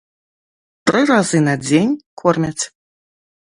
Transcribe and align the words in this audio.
Тры 0.89 1.01
разы 1.11 1.41
на 1.49 1.53
дзень 1.67 1.93
кормяць. 2.23 2.63